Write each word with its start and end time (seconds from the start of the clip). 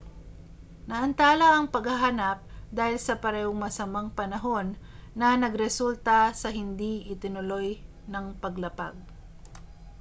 naantala 0.89 1.47
ang 1.53 1.65
paghahanap 1.75 2.37
dahil 2.77 2.97
sa 3.05 3.15
parehong 3.23 3.53
masamang 3.63 4.09
panahon 4.17 4.67
na 5.19 5.29
nagresulta 5.43 6.19
sa 6.41 6.49
hindi 6.59 6.93
itinuloy 7.13 7.69
ng 8.11 8.25
paglapag 8.43 8.95